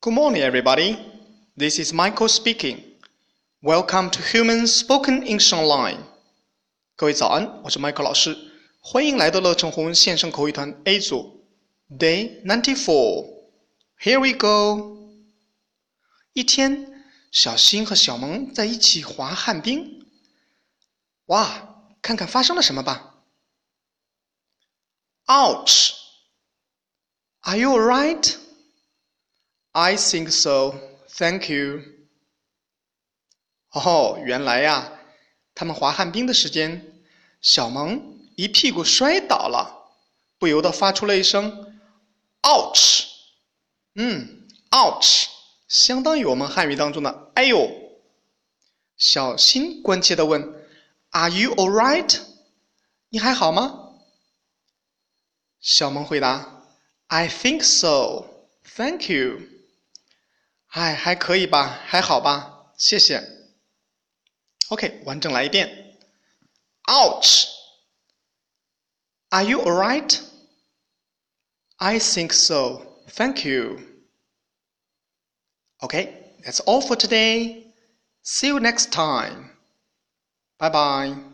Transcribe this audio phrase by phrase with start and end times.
[0.00, 0.98] Good morning, everybody.
[1.56, 2.82] This is Michael speaking.
[3.62, 5.98] Welcome to Human Spoken English Online.
[6.94, 8.36] 各位早安，我是 Michael 老师，
[8.80, 11.44] 欢迎来到乐成红线上口语团 A 组，
[11.90, 13.26] Day ninety four.
[14.00, 14.96] Here we go.
[16.32, 20.06] 一天，小新和小萌在一起滑旱冰。
[21.26, 23.14] 哇，看看发生了什么吧。
[25.26, 25.92] Ouch!
[27.40, 28.36] Are you alright?
[29.73, 30.75] I think so.
[31.09, 31.81] Thank you.
[33.71, 34.99] 哦，原来呀，
[35.55, 37.03] 他们滑旱冰的时间，
[37.41, 39.93] 小萌一屁股摔倒了，
[40.37, 41.79] 不由得发出了一声
[42.41, 43.05] “ouch”。
[43.95, 45.27] 嗯，“ouch”
[45.67, 47.69] 相当于我们汉语当中的“哎呦”。
[48.97, 50.53] 小新关切地问
[51.11, 52.19] ：“Are you all right？
[53.07, 53.93] 你还好吗？”
[55.61, 56.65] 小萌回答
[57.07, 58.25] ：“I think so.
[58.75, 59.39] Thank you.”
[60.70, 63.22] 哎，还可以吧，还好吧，谢谢。
[64.68, 65.98] OK，完整来一遍。
[66.84, 67.46] Ouch!
[69.30, 70.20] Are you alright?
[71.76, 73.04] I think so.
[73.08, 73.80] Thank you.
[75.80, 77.72] Okay, that's all for today.
[78.22, 79.50] See you next time.
[80.58, 81.29] Bye bye.